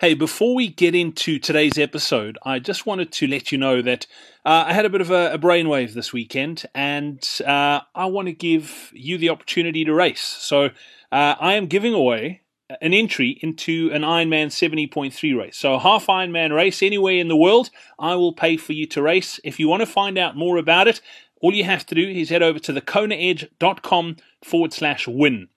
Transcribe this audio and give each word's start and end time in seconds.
Hey, 0.00 0.14
before 0.14 0.54
we 0.54 0.68
get 0.68 0.94
into 0.94 1.40
today's 1.40 1.76
episode, 1.76 2.38
I 2.44 2.60
just 2.60 2.86
wanted 2.86 3.10
to 3.14 3.26
let 3.26 3.50
you 3.50 3.58
know 3.58 3.82
that 3.82 4.06
uh, 4.44 4.66
I 4.68 4.72
had 4.72 4.84
a 4.84 4.88
bit 4.88 5.00
of 5.00 5.10
a, 5.10 5.32
a 5.32 5.38
brainwave 5.40 5.92
this 5.92 6.12
weekend, 6.12 6.64
and 6.72 7.20
uh, 7.44 7.80
I 7.96 8.06
want 8.06 8.26
to 8.28 8.32
give 8.32 8.92
you 8.94 9.18
the 9.18 9.30
opportunity 9.30 9.84
to 9.84 9.92
race. 9.92 10.20
So 10.20 10.66
uh, 11.10 11.34
I 11.40 11.54
am 11.54 11.66
giving 11.66 11.94
away 11.94 12.42
an 12.80 12.94
entry 12.94 13.40
into 13.42 13.90
an 13.92 14.02
Ironman 14.02 14.52
70.3 14.52 15.36
race. 15.36 15.56
So 15.56 15.74
a 15.74 15.80
half 15.80 16.06
Ironman 16.06 16.54
race 16.54 16.80
anywhere 16.80 17.16
in 17.16 17.26
the 17.26 17.34
world, 17.34 17.70
I 17.98 18.14
will 18.14 18.32
pay 18.32 18.56
for 18.56 18.74
you 18.74 18.86
to 18.86 19.02
race. 19.02 19.40
If 19.42 19.58
you 19.58 19.66
want 19.66 19.80
to 19.80 19.86
find 19.86 20.16
out 20.16 20.36
more 20.36 20.58
about 20.58 20.86
it, 20.86 21.00
all 21.40 21.52
you 21.52 21.64
have 21.64 21.84
to 21.86 21.96
do 21.96 22.08
is 22.08 22.28
head 22.28 22.44
over 22.44 22.60
to 22.60 22.72
thekonaedge.com 22.72 24.18
forward 24.44 24.72
slash 24.72 25.08
win. 25.08 25.48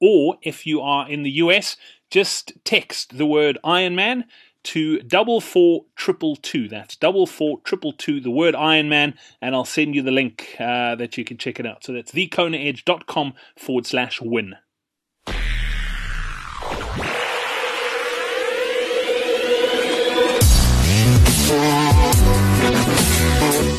Or 0.00 0.36
if 0.42 0.64
you 0.64 0.80
are 0.80 1.08
in 1.08 1.24
the 1.24 1.30
US, 1.30 1.76
just 2.14 2.52
text 2.62 3.18
the 3.18 3.26
word 3.26 3.58
Iron 3.64 3.96
Man 3.96 4.26
to 4.62 5.00
double 5.00 5.40
four 5.40 5.86
triple 5.96 6.36
two. 6.36 6.68
That's 6.68 6.94
double 6.94 7.26
four 7.26 7.58
triple 7.64 7.92
two, 7.92 8.20
the 8.20 8.30
word 8.30 8.54
Iron 8.54 8.88
Man, 8.88 9.14
and 9.40 9.52
I'll 9.52 9.64
send 9.64 9.96
you 9.96 10.02
the 10.02 10.12
link 10.12 10.54
uh, 10.60 10.94
that 10.94 11.18
you 11.18 11.24
can 11.24 11.38
check 11.38 11.58
it 11.58 11.66
out. 11.66 11.82
So 11.82 11.92
that's 11.92 12.12
thekonaedge.com 12.12 13.34
forward 13.58 13.86
slash 13.86 14.20
win. 14.20 14.54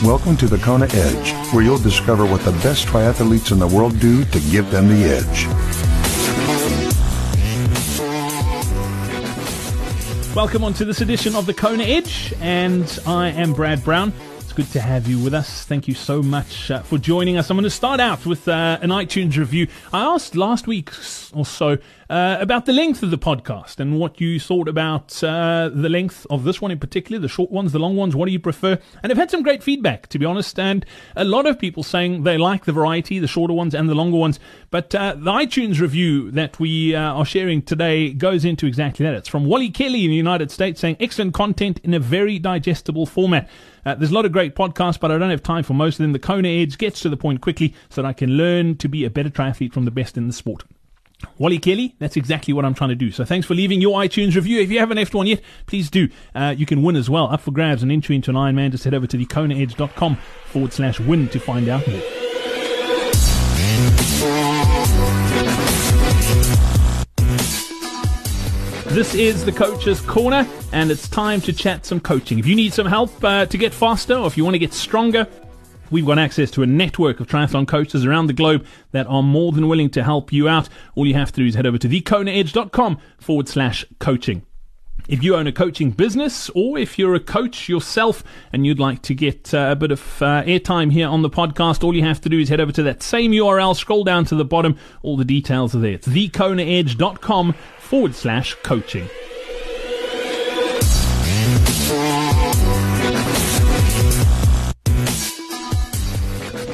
Welcome 0.04 0.36
to 0.36 0.48
the 0.48 0.60
Kona 0.62 0.88
Edge, 0.92 1.32
where 1.54 1.64
you'll 1.64 1.78
discover 1.78 2.26
what 2.26 2.42
the 2.42 2.52
best 2.52 2.86
triathletes 2.86 3.54
in 3.54 3.60
the 3.60 3.68
world 3.68 3.98
do 4.02 4.26
to 4.26 4.40
give 4.52 4.70
them 4.72 4.90
the 4.90 5.06
edge. 5.06 5.95
Welcome 10.36 10.66
on 10.66 10.74
to 10.74 10.84
this 10.84 11.00
edition 11.00 11.34
of 11.34 11.46
the 11.46 11.54
Kona 11.54 11.86
Edge, 11.86 12.34
and 12.42 13.00
I 13.08 13.30
am 13.30 13.54
Brad 13.54 13.82
Brown. 13.86 14.12
It's 14.40 14.52
good 14.52 14.70
to 14.74 14.82
have 14.82 15.08
you 15.08 15.18
with 15.24 15.34
us. 15.34 15.64
Thank 15.64 15.88
you 15.88 15.94
so 15.94 16.22
much 16.22 16.70
uh, 16.70 16.82
for 16.82 16.98
joining 16.98 17.38
us. 17.38 17.50
I'm 17.50 17.56
going 17.56 17.64
to 17.64 17.70
start 17.70 18.02
out 18.02 18.26
with 18.26 18.46
uh, 18.50 18.78
an 18.82 18.90
iTunes 18.90 19.38
review. 19.38 19.68
I 19.94 20.04
asked 20.04 20.36
last 20.36 20.68
week 20.68 20.92
or 21.34 21.46
so 21.46 21.78
uh, 22.10 22.38
about 22.40 22.66
the 22.66 22.74
length 22.74 23.02
of 23.04 23.12
the 23.12 23.18
podcast 23.18 23.80
and 23.80 24.00
what 24.00 24.22
you 24.22 24.40
thought 24.40 24.68
about 24.68 25.24
uh, 25.24 25.70
the 25.74 25.90
length 25.90 26.28
of 26.30 26.44
this 26.44 26.62
one 26.62 26.72
in 26.72 26.80
particular, 26.80 27.20
the 27.20 27.28
short 27.28 27.52
ones, 27.52 27.72
the 27.72 27.80
long 27.80 27.96
ones. 27.96 28.16
What 28.16 28.28
do 28.28 28.32
you 28.32 28.40
prefer? 28.40 28.78
And 29.02 29.12
I've 29.12 29.18
had 29.18 29.32
some 29.32 29.44
great 29.44 29.64
feedback, 29.64 30.08
to 30.10 30.20
be 30.20 30.26
honest, 30.26 30.60
and 30.60 30.86
a 31.16 31.24
lot 31.24 31.46
of 31.46 31.58
people 31.58 31.84
saying 31.84 32.24
they 32.24 32.38
like 32.38 32.66
the 32.66 32.72
variety, 32.72 33.20
the 33.20 33.28
shorter 33.28 33.54
ones 33.54 33.74
and 33.74 33.90
the 33.90 33.96
longer 33.96 34.18
ones. 34.18 34.40
But 34.70 34.94
uh, 34.94 35.16
the 35.16 35.32
iTunes 35.32 35.80
review 35.80 36.32
that 36.32 36.60
we 36.60 36.96
uh, 36.96 37.14
are 37.14 37.26
sharing 37.26 37.62
today 37.62 38.14
goes 38.14 38.46
into 38.46 38.68
exactly 38.68 39.06
that. 39.06 39.16
It's 39.16 39.30
from 39.30 39.46
Wally 39.46 39.70
Kelly 39.70 40.06
in 40.06 40.12
the 40.12 40.18
United 40.18 40.52
States 40.52 40.80
saying 40.82 40.98
excellent 41.00 41.34
content 41.34 41.80
in 41.84 41.94
a 41.94 42.00
very 42.00 42.40
digestible 42.40 43.06
format. 43.06 43.50
Uh, 43.86 43.96
there's 43.96 44.12
a 44.12 44.16
lot 44.16 44.26
of 44.26 44.32
great 44.32 44.56
podcasts, 44.56 45.00
but 45.00 45.12
I 45.12 45.18
don't 45.18 45.30
have 45.30 45.44
time 45.44 45.64
for 45.64 45.74
most 45.74 45.96
of 45.96 46.04
them. 46.04 46.14
The 46.14 46.20
Kona 46.20 46.48
Edge 46.48 46.78
gets 46.78 47.00
to 47.02 47.10
the 47.10 47.18
point 47.18 47.42
quickly 47.42 47.74
so 47.90 48.02
that 48.02 48.08
I 48.08 48.14
can 48.14 48.32
learn 48.32 48.78
to 48.78 48.88
be 48.88 49.06
a 49.06 49.10
better 49.10 49.30
triathlete 49.30 49.74
from 49.74 49.86
the 49.86 49.92
best 49.92 50.18
in 50.18 50.28
the 50.28 50.34
sport. 50.34 50.64
Wally 51.38 51.60
Kelly, 51.60 51.96
that's 52.00 52.18
exactly 52.18 52.54
what 52.54 52.66
I'm 52.66 52.74
trying 52.74 52.90
to 52.90 52.96
do. 52.96 53.12
So 53.12 53.26
thanks 53.26 53.48
for 53.48 53.54
leaving 53.54 53.82
your 53.82 54.00
iTunes 54.00 54.36
review. 54.36 54.60
If 54.62 54.72
you 54.72 54.80
haven't 54.80 54.98
left 54.98 55.14
one 55.14 55.28
yet, 55.28 55.42
please 55.66 55.90
do. 55.90 56.10
Uh, 56.34 56.54
you 56.58 56.66
can 56.66 56.84
win 56.84 56.96
as 56.96 57.10
well. 57.10 57.28
Up 57.28 57.42
for 57.42 57.52
grabs 57.52 57.84
an 57.84 57.92
entry 57.92 58.16
into 58.16 58.32
an 58.32 58.36
Ironman. 58.36 58.72
Just 58.72 58.84
head 58.84 58.94
over 58.94 59.08
to 59.08 59.18
thekonaedge.com 59.18 60.16
forward 60.46 60.74
slash 60.74 61.00
win 61.00 61.28
to 61.30 61.40
find 61.40 61.68
out 61.70 61.88
more. 61.88 62.02
This 68.96 69.14
is 69.14 69.44
the 69.44 69.52
Coach's 69.52 70.00
Corner, 70.00 70.48
and 70.72 70.90
it's 70.90 71.10
time 71.10 71.42
to 71.42 71.52
chat 71.52 71.86
some 71.86 72.00
coaching. 72.00 72.40
If 72.40 72.46
you 72.46 72.56
need 72.56 72.74
some 72.74 72.88
help 72.88 73.22
uh, 73.26 73.46
to 73.46 73.58
get 73.58 73.74
faster, 73.74 74.16
or 74.16 74.26
if 74.26 74.38
you 74.38 74.46
want 74.46 74.54
to 74.54 74.60
get 74.60 74.74
stronger, 74.74 75.28
We've 75.92 76.06
got 76.06 76.20
access 76.20 76.52
to 76.52 76.64
a 76.64 76.68
network 76.68 77.20
of 77.20 77.28
triathlon 77.28 77.68
coaches 77.68 78.06
around 78.06 78.28
the 78.28 78.34
globe 78.34 78.66
that 78.92 79.08
are 79.08 79.24
more 79.24 79.52
than 79.52 79.68
willing 79.68 79.90
to 79.92 80.04
help 80.04 80.34
you 80.34 80.48
out. 80.48 80.70
All 80.96 81.06
you 81.06 81.14
have 81.14 81.32
to 81.34 81.42
do 81.42 81.48
is 81.48 81.56
head 81.56 81.66
over 81.66 81.78
to 81.78 81.88
thekonaedge.com 81.88 83.00
forward 83.20 83.48
slash 83.48 83.86
coaching. 84.00 84.44
If 85.08 85.24
you 85.24 85.36
own 85.36 85.46
a 85.46 85.52
coaching 85.52 85.92
business 85.92 86.50
or 86.56 86.80
if 86.80 86.98
you're 86.98 87.14
a 87.14 87.20
coach 87.20 87.70
yourself 87.70 88.24
and 88.52 88.66
you'd 88.66 88.80
like 88.80 89.04
to 89.04 89.14
get 89.14 89.54
uh, 89.54 89.68
a 89.70 89.76
bit 89.76 89.92
of 89.92 90.02
uh, 90.22 90.42
airtime 90.44 90.92
here 90.92 91.08
on 91.08 91.22
the 91.22 91.30
podcast, 91.30 91.84
all 91.84 91.96
you 91.96 92.02
have 92.02 92.22
to 92.22 92.30
do 92.30 92.40
is 92.40 92.50
head 92.50 92.60
over 92.60 92.72
to 92.72 92.84
that 92.84 93.04
same 93.04 93.32
URL, 93.32 93.76
scroll 93.76 94.04
down 94.04 94.26
to 94.26 94.36
the 94.36 94.46
bottom. 94.46 94.78
All 95.04 95.16
the 95.16 95.26
details 95.26 95.76
are 95.76 95.80
there. 95.80 95.94
It's 95.94 96.08
thekonaedge.com 96.08 97.54
forward 97.78 98.16
slash 98.16 98.56
coaching. 98.64 99.08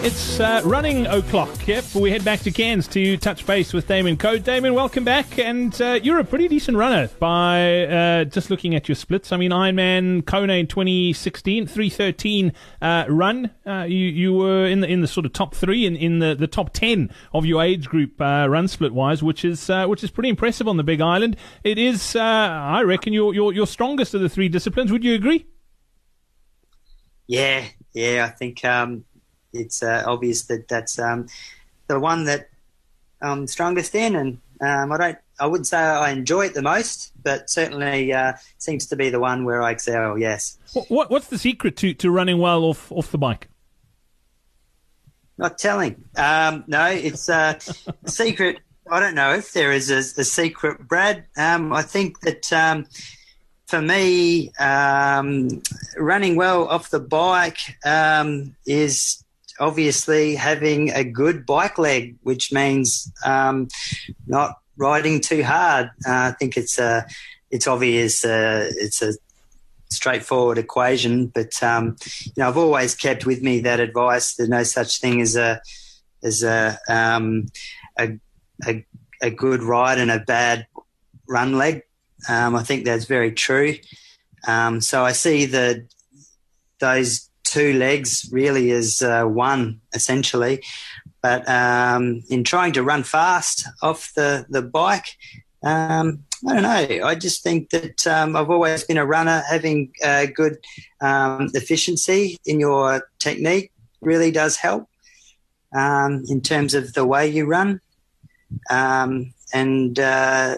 It's 0.04 0.40
uh, 0.40 0.64
running 0.66 1.06
o'clock, 1.06 1.68
yep. 1.68 1.86
We 1.94 2.10
head 2.10 2.26
back 2.26 2.40
to 2.40 2.52
Cairns 2.52 2.88
to 2.88 3.18
touch 3.18 3.46
base 3.46 3.72
with 3.72 3.88
Damon 3.88 4.18
Coad. 4.18 4.44
Damon, 4.44 4.74
welcome 4.74 5.04
back. 5.04 5.38
And 5.38 5.80
uh, 5.80 6.00
you're 6.02 6.18
a 6.18 6.24
pretty 6.24 6.48
decent 6.48 6.76
runner 6.76 7.08
by 7.20 7.86
uh, 7.86 8.24
just 8.24 8.50
looking 8.50 8.74
at 8.74 8.90
your 8.90 8.96
splits. 8.96 9.32
I 9.32 9.38
mean, 9.38 9.52
Ironman 9.52 10.26
Kona 10.26 10.54
in 10.54 10.66
2016, 10.66 11.68
313 11.68 12.52
uh, 12.82 13.06
run. 13.10 13.52
Uh, 13.64 13.84
you 13.84 14.08
you 14.08 14.34
were 14.34 14.66
in 14.66 14.80
the 14.80 14.88
in 14.88 15.02
the 15.02 15.08
sort 15.08 15.28
of 15.28 15.34
top 15.34 15.54
three 15.54 15.86
in, 15.86 15.96
in 15.96 16.18
the, 16.18 16.34
the 16.34 16.48
top 16.48 16.74
10 16.74 17.12
of 17.32 17.46
your 17.46 17.62
age 17.62 17.88
group 17.88 18.20
uh, 18.20 18.48
run 18.50 18.68
split 18.68 18.96
wise, 18.96 19.22
which 19.22 19.46
is 19.46 19.70
which 19.86 20.04
is 20.04 20.10
pretty 20.10 20.30
impressive 20.30 20.68
on 20.68 20.78
the 20.78 20.84
Big 20.84 21.00
Island. 21.00 21.38
It 21.64 21.78
is, 21.78 22.16
I 22.16 22.82
reckon, 22.82 23.14
your, 23.14 23.36
your 23.36 23.54
your 23.54 23.68
strongest 23.68 24.16
of 24.16 24.22
the 24.22 24.30
three 24.30 24.50
disciplines. 24.50 24.92
Would 24.92 25.04
you 25.04 25.14
agree? 25.14 25.46
Yeah, 27.28 27.66
yeah. 27.94 28.26
I 28.26 28.30
think. 28.36 28.66
Um 28.66 29.06
it's 29.54 29.84
uh, 29.84 30.04
obvious 30.06 30.44
that 30.44 30.68
that's 30.68 31.00
um, 31.00 31.28
the 31.88 32.00
one 32.00 32.26
that 32.26 32.50
I'm 33.22 33.48
strongest 33.48 33.96
in, 33.96 34.16
and 34.16 34.38
um, 34.62 34.92
I 34.92 34.98
don't. 34.98 35.18
I 35.40 35.48
wouldn't 35.48 35.68
say 35.68 35.78
I 35.78 36.12
enjoy 36.12 36.46
it 36.46 36.54
the 36.54 36.62
most, 36.62 37.14
but 37.24 37.50
certainly 37.50 38.14
uh, 38.14 38.34
seems 38.60 38.86
to 38.88 38.96
be 38.96 39.10
the 39.10 39.20
one 39.20 39.44
where 39.44 39.64
I 39.64 39.72
excel. 39.72 40.16
Yes. 40.16 40.60
What, 40.88 41.10
what's 41.10 41.28
the 41.28 41.40
secret 41.40 41.76
to, 41.78 41.96
to 41.96 42.12
running 42.12 42.38
well 42.38 42.64
off 42.66 42.92
off 42.92 43.12
the 43.12 43.18
bike? 43.18 43.48
Not 45.40 45.58
telling. 45.58 46.04
Um, 46.16 46.64
no, 46.68 46.86
it's 46.86 47.28
a 47.28 47.58
secret. 48.06 48.60
I 48.90 49.00
don't 49.00 49.16
know 49.16 49.34
if 49.34 49.54
there 49.54 49.72
is 49.72 49.90
a, 49.90 49.98
a 49.98 50.24
secret, 50.24 50.88
Brad. 50.88 51.26
Um, 51.36 51.74
I 51.74 51.82
think 51.82 52.20
that 52.20 52.54
um, 52.54 52.86
for 53.66 53.82
me, 53.82 54.52
um, 54.60 55.64
running 55.98 56.36
well 56.36 56.68
off 56.68 56.92
the 56.92 57.00
bike 57.00 57.78
um, 57.84 58.56
is 58.68 59.24
obviously 59.62 60.36
having 60.36 60.92
a 60.92 61.04
good 61.04 61.46
bike 61.46 61.78
leg, 61.78 62.18
which 62.24 62.52
means 62.52 63.12
um, 63.24 63.68
not 64.28 64.58
riding 64.76 65.22
too 65.22 65.44
hard. 65.44 65.92
Uh, 66.06 66.30
I 66.30 66.36
think 66.38 66.58
it's 66.58 66.80
a, 66.80 67.06
it's 67.52 67.68
obvious. 67.68 68.26
Uh, 68.26 68.72
it's 68.76 69.02
a 69.02 69.14
straightforward 69.90 70.58
equation, 70.58 71.28
but 71.28 71.62
um, 71.62 71.96
you 72.24 72.34
know, 72.38 72.48
I've 72.48 72.58
always 72.58 72.96
kept 72.96 73.26
with 73.26 73.42
me 73.42 73.62
that 73.62 73.80
advice. 73.80 74.36
There's 74.36 74.50
no 74.50 74.64
such 74.64 75.00
thing 75.00 75.22
as 75.22 75.36
a 75.36 75.62
as 76.24 76.44
a 76.44 76.80
um, 76.90 77.48
a, 78.00 78.18
a, 78.66 78.86
a 79.22 79.30
good 79.30 79.62
ride 79.62 80.00
and 80.00 80.10
a 80.10 80.20
bad 80.20 80.66
run 81.28 81.58
leg. 81.58 81.84
Um, 82.28 82.56
I 82.56 82.64
think 82.64 82.86
that's 82.86 83.06
very 83.06 83.32
true. 83.32 83.76
Um, 84.48 84.82
so 84.82 85.04
I 85.04 85.12
see 85.12 85.46
the 85.46 85.88
those 86.80 87.30
two 87.52 87.74
legs 87.74 88.30
really 88.32 88.72
as 88.72 89.02
uh, 89.02 89.26
one 89.26 89.82
essentially. 89.94 90.64
But 91.22 91.48
um, 91.48 92.24
in 92.30 92.44
trying 92.44 92.74
to 92.74 92.84
run 92.84 93.04
fast 93.04 93.68
off 93.82 94.12
the 94.16 94.46
the 94.50 94.62
bike, 94.62 95.18
um, 95.62 96.24
I 96.48 96.54
don't 96.54 96.64
know. 96.64 97.06
I 97.06 97.14
just 97.14 97.44
think 97.44 97.70
that 97.70 98.08
um, 98.08 98.36
I've 98.36 98.50
always 98.50 98.84
been 98.84 98.98
a 98.98 99.06
runner. 99.06 99.44
Having 99.48 99.94
uh, 100.04 100.26
good 100.34 100.58
um, 101.00 101.52
efficiency 101.54 102.38
in 102.46 102.60
your 102.60 103.08
technique 103.20 103.72
really 104.02 104.32
does 104.32 104.58
help 104.58 104.88
um, 105.76 106.24
in 106.28 106.42
terms 106.42 106.74
of 106.74 106.94
the 106.94 107.06
way 107.06 107.28
you 107.28 107.46
run, 107.46 107.82
um, 108.72 109.32
and 109.54 110.00
uh, 110.00 110.56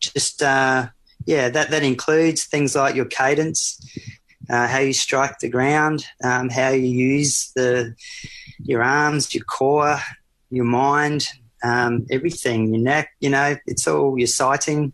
just 0.00 0.42
uh, 0.42 0.88
yeah, 1.24 1.48
that 1.48 1.70
that 1.70 1.82
includes 1.82 2.44
things 2.44 2.76
like 2.76 2.94
your 2.94 3.06
cadence 3.06 3.80
uh, 4.48 4.66
how 4.66 4.78
you 4.78 4.92
strike 4.92 5.38
the 5.40 5.48
ground, 5.48 6.06
um, 6.22 6.48
how 6.48 6.70
you 6.70 6.86
use 6.86 7.52
the 7.54 7.94
your 8.58 8.82
arms, 8.82 9.34
your 9.34 9.44
core, 9.44 9.98
your 10.50 10.64
mind, 10.64 11.28
um, 11.62 12.06
everything, 12.10 12.72
your 12.72 12.82
neck. 12.82 13.10
You 13.20 13.30
know, 13.30 13.56
it's 13.66 13.86
all 13.86 14.18
your 14.18 14.26
sighting. 14.26 14.92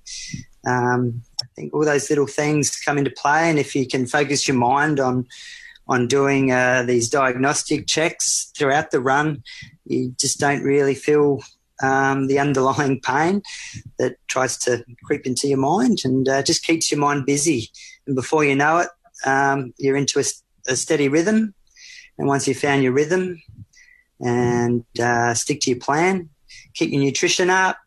Um, 0.66 1.22
I 1.42 1.46
think 1.56 1.74
all 1.74 1.84
those 1.84 2.08
little 2.08 2.26
things 2.26 2.80
come 2.80 2.98
into 2.98 3.10
play, 3.10 3.50
and 3.50 3.58
if 3.58 3.74
you 3.74 3.86
can 3.86 4.06
focus 4.06 4.46
your 4.46 4.56
mind 4.56 5.00
on 5.00 5.26
on 5.88 6.06
doing 6.06 6.52
uh, 6.52 6.84
these 6.86 7.10
diagnostic 7.10 7.86
checks 7.86 8.52
throughout 8.56 8.92
the 8.92 9.00
run, 9.00 9.42
you 9.84 10.14
just 10.18 10.38
don't 10.38 10.62
really 10.62 10.94
feel 10.94 11.42
um, 11.82 12.28
the 12.28 12.38
underlying 12.38 13.00
pain 13.00 13.42
that 13.98 14.16
tries 14.28 14.56
to 14.58 14.84
creep 15.04 15.26
into 15.26 15.48
your 15.48 15.58
mind 15.58 16.02
and 16.04 16.28
uh, 16.28 16.42
just 16.42 16.64
keeps 16.64 16.90
your 16.90 17.00
mind 17.00 17.26
busy. 17.26 17.70
And 18.06 18.14
before 18.14 18.44
you 18.44 18.54
know 18.54 18.78
it, 18.78 18.88
um, 19.24 19.74
you're 19.78 19.96
into 19.96 20.18
a, 20.18 20.24
a, 20.68 20.76
steady 20.76 21.08
rhythm. 21.08 21.54
And 22.18 22.28
once 22.28 22.46
you've 22.46 22.58
found 22.58 22.82
your 22.82 22.92
rhythm 22.92 23.42
and 24.20 24.84
uh, 25.00 25.34
stick 25.34 25.60
to 25.62 25.70
your 25.70 25.80
plan, 25.80 26.28
keep 26.74 26.90
your 26.90 27.02
nutrition 27.02 27.50
up, 27.50 27.78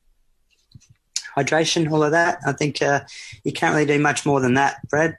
hydration, 1.37 1.89
all 1.91 2.03
of 2.03 2.11
that, 2.11 2.39
I 2.45 2.53
think 2.53 2.81
uh, 2.81 3.01
you 3.43 3.51
can't 3.51 3.73
really 3.73 3.85
do 3.85 3.99
much 3.99 4.25
more 4.25 4.39
than 4.39 4.55
that, 4.55 4.87
Brad. 4.89 5.17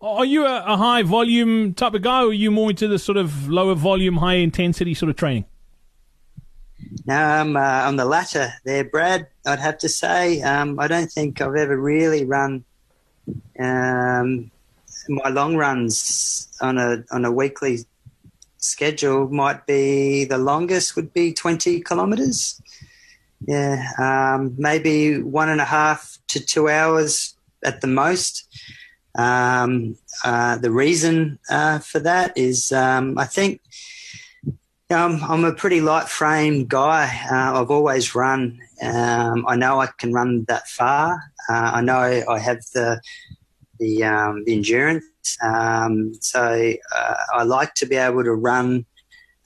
Are 0.00 0.24
you 0.24 0.46
a, 0.46 0.64
a 0.64 0.76
high 0.76 1.02
volume 1.02 1.74
type 1.74 1.94
of 1.94 2.02
guy, 2.02 2.22
or 2.22 2.28
are 2.28 2.32
you 2.32 2.50
more 2.50 2.70
into 2.70 2.86
the 2.86 2.98
sort 2.98 3.16
of 3.16 3.48
lower 3.48 3.74
volume, 3.74 4.18
high 4.18 4.34
intensity 4.34 4.94
sort 4.94 5.10
of 5.10 5.16
training? 5.16 5.44
No, 7.06 7.16
I'm, 7.16 7.56
uh, 7.56 7.60
I'm 7.60 7.96
the 7.96 8.04
latter 8.04 8.52
there, 8.64 8.84
Brad. 8.84 9.26
I'd 9.44 9.58
have 9.58 9.78
to 9.78 9.88
say. 9.88 10.40
Um, 10.42 10.78
I 10.78 10.86
don't 10.86 11.10
think 11.10 11.40
I've 11.40 11.54
ever 11.54 11.76
really 11.76 12.24
run 12.24 12.64
um, 13.58 14.50
my 15.08 15.30
long 15.30 15.56
runs 15.56 16.48
on 16.60 16.78
a 16.78 17.04
on 17.10 17.24
a 17.24 17.32
weekly 17.32 17.84
schedule. 18.58 19.28
Might 19.28 19.66
be 19.66 20.24
the 20.24 20.38
longest 20.38 20.96
would 20.96 21.12
be 21.12 21.32
20 21.32 21.80
kilometres. 21.80 22.60
Yeah, 23.46 23.84
um, 23.98 24.54
maybe 24.58 25.22
one 25.22 25.48
and 25.48 25.60
a 25.60 25.64
half 25.64 26.18
to 26.28 26.40
two 26.40 26.68
hours 26.68 27.36
at 27.64 27.80
the 27.80 27.86
most. 27.86 28.48
Um, 29.14 29.96
uh, 30.24 30.58
the 30.58 30.70
reason 30.70 31.38
uh, 31.50 31.78
for 31.78 31.98
that 32.00 32.36
is 32.36 32.72
um, 32.72 33.18
I 33.18 33.24
think 33.24 33.60
um, 34.90 35.20
I'm 35.22 35.44
a 35.44 35.52
pretty 35.52 35.80
light 35.80 36.08
frame 36.08 36.66
guy. 36.66 37.06
Uh, 37.30 37.60
I've 37.60 37.70
always 37.70 38.14
run. 38.14 38.58
Um, 38.82 39.44
I 39.46 39.56
know 39.56 39.80
I 39.80 39.88
can 39.98 40.12
run 40.12 40.44
that 40.48 40.68
far. 40.68 41.32
Uh, 41.48 41.70
I 41.74 41.80
know 41.80 41.98
I 41.98 42.38
have 42.38 42.62
the 42.74 43.00
the, 43.78 44.04
um, 44.04 44.44
the 44.44 44.54
endurance. 44.54 45.04
Um, 45.42 46.14
so 46.20 46.72
uh, 46.94 47.14
I 47.34 47.42
like 47.44 47.74
to 47.74 47.86
be 47.86 47.96
able 47.96 48.24
to 48.24 48.32
run 48.32 48.86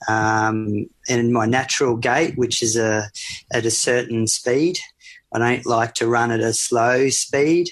um, 0.07 0.87
in 1.07 1.31
my 1.31 1.45
natural 1.45 1.95
gait, 1.95 2.37
which 2.37 2.61
is 2.61 2.75
a 2.75 3.09
at 3.51 3.65
a 3.65 3.71
certain 3.71 4.27
speed. 4.27 4.77
I 5.33 5.39
don't 5.39 5.65
like 5.65 5.95
to 5.95 6.07
run 6.07 6.31
at 6.31 6.39
a 6.39 6.53
slow 6.53 7.09
speed. 7.09 7.69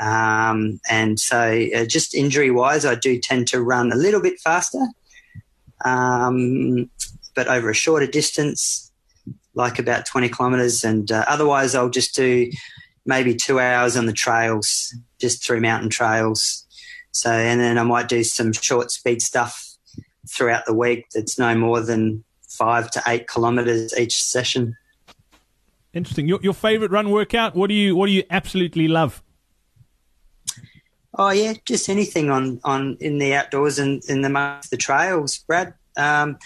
Um, 0.00 0.80
and 0.90 1.18
so, 1.18 1.66
uh, 1.74 1.86
just 1.86 2.14
injury 2.14 2.50
wise, 2.50 2.84
I 2.84 2.94
do 2.94 3.18
tend 3.18 3.48
to 3.48 3.62
run 3.62 3.92
a 3.92 3.96
little 3.96 4.20
bit 4.20 4.38
faster, 4.40 4.86
um, 5.84 6.90
but 7.34 7.48
over 7.48 7.70
a 7.70 7.74
shorter 7.74 8.06
distance, 8.06 8.92
like 9.54 9.78
about 9.78 10.04
20 10.04 10.28
kilometres. 10.28 10.84
And 10.84 11.10
uh, 11.10 11.24
otherwise, 11.28 11.74
I'll 11.74 11.88
just 11.88 12.14
do 12.14 12.50
maybe 13.06 13.34
two 13.34 13.58
hours 13.58 13.96
on 13.96 14.06
the 14.06 14.12
trails, 14.12 14.94
just 15.20 15.44
through 15.44 15.60
mountain 15.60 15.90
trails. 15.90 16.66
So, 17.12 17.30
and 17.30 17.60
then 17.60 17.78
I 17.78 17.82
might 17.82 18.08
do 18.08 18.22
some 18.24 18.52
short 18.52 18.90
speed 18.90 19.22
stuff 19.22 19.76
throughout 20.28 20.66
the 20.66 20.74
week 20.74 21.06
that's 21.14 21.38
no 21.38 21.54
more 21.54 21.80
than 21.80 22.24
five 22.48 22.90
to 22.90 23.02
eight 23.06 23.28
kilometres 23.28 23.96
each 23.98 24.22
session. 24.22 24.76
Interesting. 25.92 26.28
Your, 26.28 26.40
your 26.42 26.52
favourite 26.52 26.90
run 26.90 27.10
workout? 27.10 27.54
What 27.54 27.68
do 27.68 27.74
you 27.74 27.96
What 27.96 28.06
do 28.06 28.12
you 28.12 28.24
absolutely 28.30 28.88
love? 28.88 29.22
Oh 31.18 31.30
yeah, 31.30 31.54
just 31.64 31.88
anything 31.88 32.30
on, 32.30 32.60
on 32.64 32.98
in 33.00 33.18
the 33.18 33.34
outdoors 33.34 33.78
and 33.78 34.02
in 34.04 34.20
the 34.20 34.60
the 34.70 34.76
trails, 34.76 35.38
Brad. 35.38 35.72
Um, 35.96 36.38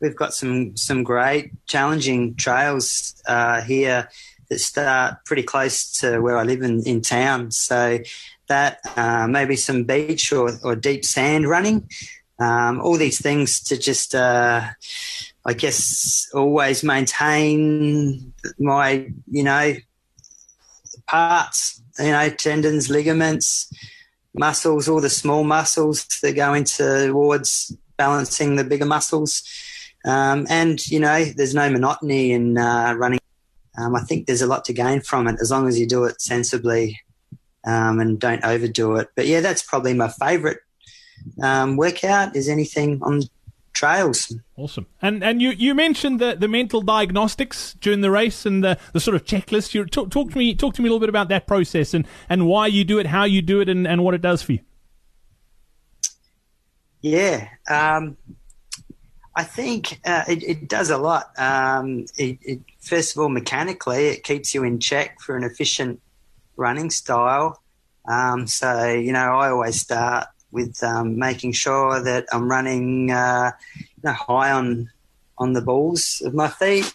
we've 0.00 0.16
got 0.16 0.34
some 0.34 0.76
some 0.76 1.02
great 1.02 1.52
challenging 1.66 2.34
trails 2.34 3.14
uh, 3.26 3.62
here 3.62 4.08
that 4.50 4.58
start 4.58 5.24
pretty 5.24 5.42
close 5.42 5.90
to 6.00 6.20
where 6.20 6.36
I 6.36 6.42
live 6.42 6.62
in, 6.62 6.82
in 6.86 7.00
town. 7.00 7.50
So 7.50 7.98
that 8.48 8.80
uh, 8.96 9.26
maybe 9.28 9.56
some 9.56 9.84
beach 9.84 10.32
or, 10.32 10.50
or 10.62 10.76
deep 10.76 11.04
sand 11.04 11.48
running, 11.48 11.88
um, 12.38 12.80
all 12.80 12.98
these 12.98 13.20
things 13.20 13.60
to 13.64 13.78
just 13.78 14.14
uh, 14.14 14.62
I 15.46 15.52
guess 15.54 16.28
always 16.34 16.84
maintain 16.84 18.34
my 18.58 19.08
you 19.30 19.42
know 19.42 19.74
parts, 21.06 21.80
you 21.98 22.10
know 22.10 22.28
tendons, 22.28 22.90
ligaments 22.90 23.72
muscles, 24.34 24.88
all 24.88 25.00
the 25.00 25.10
small 25.10 25.44
muscles 25.44 26.06
that 26.22 26.34
go 26.34 26.54
into 26.54 27.08
towards 27.08 27.76
balancing 27.96 28.56
the 28.56 28.64
bigger 28.64 28.86
muscles. 28.86 29.42
Um, 30.04 30.46
and, 30.48 30.84
you 30.88 31.00
know, 31.00 31.24
there's 31.24 31.54
no 31.54 31.68
monotony 31.70 32.32
in 32.32 32.56
uh, 32.56 32.94
running. 32.96 33.19
Um, 33.80 33.96
I 33.96 34.00
think 34.00 34.26
there's 34.26 34.42
a 34.42 34.46
lot 34.46 34.64
to 34.66 34.72
gain 34.72 35.00
from 35.00 35.26
it 35.26 35.36
as 35.40 35.50
long 35.50 35.66
as 35.68 35.78
you 35.78 35.86
do 35.86 36.04
it 36.04 36.20
sensibly 36.20 37.00
um, 37.64 38.00
and 38.00 38.18
don't 38.18 38.44
overdo 38.44 38.96
it. 38.96 39.08
But 39.14 39.26
yeah, 39.26 39.40
that's 39.40 39.62
probably 39.62 39.94
my 39.94 40.08
favourite 40.08 40.58
um, 41.42 41.76
workout 41.76 42.36
is 42.36 42.48
anything 42.48 43.00
on 43.02 43.22
trails. 43.72 44.34
Awesome. 44.56 44.86
And 45.00 45.22
and 45.22 45.40
you, 45.40 45.50
you 45.50 45.74
mentioned 45.74 46.20
the, 46.20 46.36
the 46.38 46.48
mental 46.48 46.82
diagnostics 46.82 47.74
during 47.80 48.00
the 48.00 48.10
race 48.10 48.44
and 48.44 48.62
the, 48.62 48.78
the 48.92 49.00
sort 49.00 49.14
of 49.14 49.24
checklist. 49.24 49.74
You 49.74 49.84
talk, 49.86 50.10
talk 50.10 50.30
to 50.32 50.38
me 50.38 50.54
talk 50.54 50.74
to 50.74 50.82
me 50.82 50.88
a 50.88 50.90
little 50.90 51.00
bit 51.00 51.08
about 51.08 51.28
that 51.28 51.46
process 51.46 51.94
and, 51.94 52.06
and 52.28 52.46
why 52.46 52.66
you 52.66 52.84
do 52.84 52.98
it, 52.98 53.06
how 53.06 53.24
you 53.24 53.42
do 53.42 53.60
it, 53.60 53.68
and, 53.68 53.86
and 53.86 54.04
what 54.04 54.14
it 54.14 54.20
does 54.20 54.42
for 54.42 54.52
you. 54.52 54.60
Yeah, 57.02 57.48
um, 57.68 58.18
I 59.40 59.44
think 59.44 60.00
uh, 60.04 60.24
it, 60.28 60.42
it, 60.42 60.68
does 60.68 60.90
a 60.90 60.98
lot. 60.98 61.30
Um, 61.38 62.04
it, 62.18 62.38
it, 62.42 62.60
first 62.78 63.16
of 63.16 63.22
all, 63.22 63.30
mechanically, 63.30 64.08
it 64.08 64.22
keeps 64.22 64.54
you 64.54 64.64
in 64.64 64.80
check 64.80 65.18
for 65.18 65.34
an 65.34 65.44
efficient 65.44 65.98
running 66.56 66.90
style. 66.90 67.62
Um, 68.06 68.46
so 68.46 68.86
you 68.90 69.14
know, 69.14 69.38
I 69.38 69.48
always 69.48 69.80
start 69.80 70.28
with 70.50 70.82
um, 70.82 71.18
making 71.18 71.52
sure 71.52 72.02
that 72.02 72.26
I'm 72.30 72.50
running 72.50 73.12
uh, 73.12 73.52
you 73.78 74.02
know, 74.04 74.12
high 74.12 74.50
on 74.50 74.90
on 75.38 75.54
the 75.54 75.62
balls 75.62 76.20
of 76.22 76.34
my 76.34 76.48
feet 76.48 76.94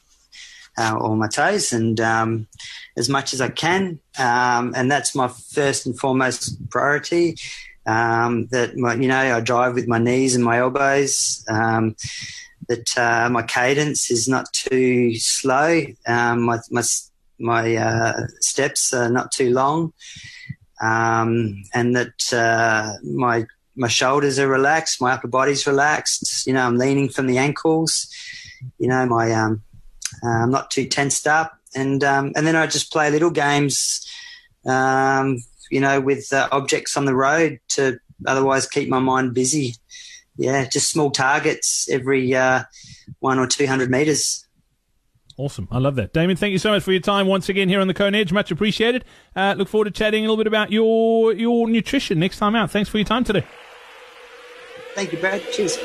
uh, 0.78 0.96
or 1.02 1.16
my 1.16 1.28
toes, 1.28 1.74
and 1.74 2.00
um, 2.00 2.48
as 2.96 3.10
much 3.10 3.34
as 3.34 3.42
I 3.42 3.50
can. 3.50 4.00
Um, 4.20 4.72
and 4.78 4.92
that's 4.92 5.16
my 5.16 5.30
first 5.30 5.88
and 5.88 5.98
foremost 5.98 6.70
priority. 6.70 7.38
Um, 7.86 8.48
that 8.48 8.76
my, 8.76 8.96
you 8.96 9.08
know, 9.08 9.18
I 9.38 9.40
drive 9.42 9.76
with 9.76 9.88
my 9.88 10.00
knees 10.00 10.36
and 10.36 10.44
my 10.44 10.60
elbows. 10.60 11.44
Um, 11.48 11.96
that 12.68 12.98
uh, 12.98 13.30
my 13.30 13.44
cadence 13.44 14.10
is 14.10 14.28
not 14.28 14.52
too 14.52 15.16
slow. 15.20 15.84
Um, 16.08 16.42
my 16.42 16.60
my 16.72 16.84
my 17.38 17.76
uh, 17.76 18.22
steps 18.40 18.94
are 18.94 19.10
not 19.10 19.32
too 19.32 19.52
long 19.52 19.94
um, 20.82 21.64
and 21.74 21.96
that 21.96 22.34
uh, 22.34 22.94
my 23.04 23.46
my 23.78 23.88
shoulders 23.88 24.40
are 24.40 24.48
relaxed, 24.48 25.02
my 25.02 25.14
upper 25.14 25.28
body's 25.28 25.68
relaxed. 25.68 26.48
You 26.48 26.54
know, 26.54 26.66
I'm 26.66 26.78
leaning 26.78 27.10
from 27.10 27.28
the 27.28 27.38
ankles. 27.38 28.08
You 28.80 28.88
know, 28.88 29.06
my 29.06 29.32
um, 29.32 29.64
uh, 30.24 30.44
I'm 30.44 30.52
not 30.52 30.72
too 30.72 30.86
tensed 30.86 31.28
up, 31.28 31.58
and 31.76 32.04
um, 32.04 32.32
and 32.36 32.46
then 32.46 32.56
I 32.56 32.68
just 32.68 32.92
play 32.92 33.10
little 33.10 33.32
games. 33.32 34.06
Um, 34.66 35.40
you 35.72 35.80
know, 35.80 36.00
with 36.00 36.32
uh, 36.32 36.48
objects 36.52 36.98
on 36.98 37.06
the 37.06 37.16
road 37.16 37.60
to 37.70 38.00
otherwise 38.26 38.68
keep 38.68 38.90
my 38.90 39.00
mind 39.00 39.34
busy. 39.34 39.76
Yeah, 40.38 40.66
just 40.66 40.90
small 40.90 41.12
targets 41.12 41.88
every 41.90 42.36
uh, 42.36 42.64
one 43.20 43.40
or 43.40 43.48
two 43.48 43.68
hundred 43.68 43.90
meters. 43.90 44.46
Awesome. 45.38 45.68
I 45.70 45.80
love 45.80 45.96
that. 45.96 46.14
Damon, 46.14 46.38
thank 46.38 46.54
you 46.54 46.60
so 46.60 46.72
much 46.72 46.84
for 46.84 46.94
your 46.94 47.02
time 47.02 47.28
once 47.28 47.50
again 47.50 47.68
here 47.68 47.82
on 47.82 47.88
the 47.88 47.94
Kona 47.94 48.18
Edge. 48.18 48.32
Much 48.32 48.52
appreciated. 48.52 49.04
Uh, 49.36 49.54
look 49.58 49.68
forward 49.68 49.86
to 49.86 49.92
chatting 49.92 50.24
a 50.26 50.30
little 50.30 50.38
bit 50.38 50.48
about 50.48 50.72
your 50.72 51.34
your 51.34 51.68
nutrition 51.68 52.20
next 52.20 52.38
time 52.38 52.56
out. 52.56 52.72
Thanks 52.72 52.90
for 52.90 52.98
your 52.98 53.06
time 53.06 53.24
today. 53.24 53.46
Thank 54.94 55.12
you, 55.12 55.20
Brad. 55.20 55.42
Cheers. 55.52 55.78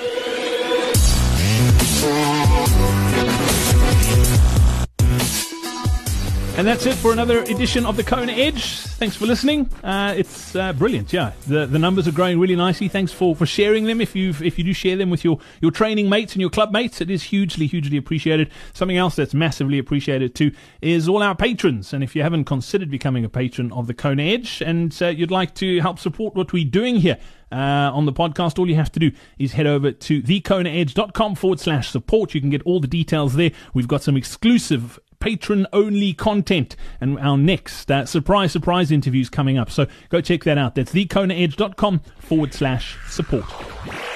And 6.61 6.67
that's 6.67 6.85
it 6.85 6.97
for 6.97 7.11
another 7.11 7.39
edition 7.45 7.87
of 7.87 7.97
the 7.97 8.05
Kona 8.05 8.33
Edge. 8.33 8.81
Thanks 8.81 9.17
for 9.17 9.25
listening. 9.25 9.71
Uh, 9.83 10.13
it's 10.15 10.55
uh, 10.55 10.75
brilliant, 10.75 11.11
yeah. 11.11 11.33
The 11.47 11.65
the 11.65 11.79
numbers 11.79 12.07
are 12.07 12.13
growing 12.13 12.39
really 12.39 12.55
nicely. 12.55 12.87
Thanks 12.87 13.13
for, 13.13 13.35
for 13.35 13.47
sharing 13.47 13.87
them. 13.87 13.99
If 13.99 14.15
you 14.15 14.35
if 14.43 14.59
you 14.59 14.65
do 14.65 14.75
share 14.75 14.99
them 14.99 15.09
with 15.09 15.25
your, 15.25 15.39
your 15.63 15.71
training 15.71 16.11
mates 16.11 16.35
and 16.35 16.43
your 16.43 16.51
club 16.51 16.71
mates, 16.71 17.01
it 17.01 17.11
is 17.11 17.23
hugely 17.23 17.67
hugely 17.67 17.97
appreciated. 17.97 18.51
Something 18.75 18.99
else 18.99 19.17
that's 19.17 19.33
massively 19.33 19.79
appreciated 19.79 20.35
too 20.35 20.53
is 20.83 21.09
all 21.09 21.23
our 21.23 21.35
patrons. 21.35 21.95
And 21.95 22.05
if 22.05 22.15
you 22.15 22.23
haven't 22.23 22.45
considered 22.45 22.91
becoming 22.91 23.25
a 23.25 23.31
patron 23.31 23.73
of 23.73 23.87
the 23.87 23.95
Kona 23.95 24.25
Edge 24.25 24.61
and 24.61 24.95
uh, 25.01 25.07
you'd 25.07 25.31
like 25.31 25.55
to 25.55 25.81
help 25.81 25.99
support 25.99 26.35
what 26.35 26.53
we're 26.53 26.67
doing 26.67 26.97
here. 26.97 27.17
Uh, 27.51 27.91
on 27.93 28.05
the 28.05 28.13
podcast, 28.13 28.61
all 28.61 28.69
you 28.69 28.77
have 28.77 28.93
to 28.93 29.01
do 29.01 29.11
is 29.37 29.55
head 29.55 29.67
over 29.67 29.91
to 29.91 30.23
thekonaedge.com 30.23 31.35
forward 31.35 31.59
slash 31.59 31.89
support. 31.91 32.33
You 32.33 32.41
can 32.41 32.51
get 32.51 32.63
all 32.63 32.79
the 32.79 32.87
details 32.87 33.35
there. 33.35 33.51
We've 33.75 33.89
got 33.89 34.05
some 34.05 34.17
exclusive 34.17 35.01
patron 35.21 35.67
only 35.73 36.13
content 36.13 36.75
and 37.01 37.19
our 37.21 37.39
next 37.39 37.91
uh, 37.91 38.05
surprise, 38.07 38.53
surprise 38.53 38.91
interviews 38.91 39.31
coming 39.31 39.59
up. 39.59 39.71
So 39.71 39.87
go 40.09 40.21
check 40.21 40.45
that 40.45 40.59
out. 40.59 40.75
That's 40.75 40.93
thekonaedge.com 40.93 42.01
forward 42.19 42.53
slash 42.53 42.99
support. 43.09 43.45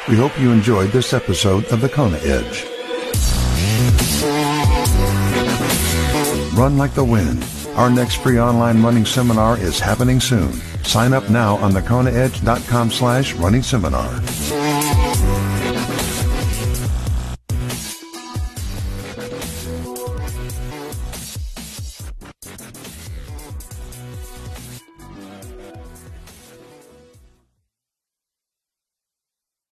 We 0.09 0.17
hope 0.17 0.39
you 0.41 0.51
enjoyed 0.51 0.91
this 0.91 1.13
episode 1.13 1.65
of 1.67 1.81
The 1.81 1.89
Kona 1.89 2.19
Edge. 2.19 2.67
run 6.55 6.79
like 6.79 6.95
the 6.95 7.05
wind. 7.05 7.45
Our 7.77 7.91
next 7.91 8.17
free 8.17 8.39
online 8.39 8.83
running 8.83 9.05
seminar 9.05 9.59
is 9.59 9.81
happening 9.81 10.21
soon. 10.21 10.53
Sign 10.85 11.13
up 11.13 11.29
now 11.29 11.57
on 11.57 11.73
thekonaedge.com 11.73 12.91
slash 12.91 13.35
running 13.35 13.63
seminar. 13.63 14.09